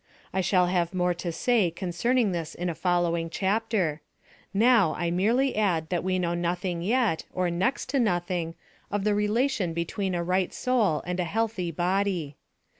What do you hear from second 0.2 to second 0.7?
I shall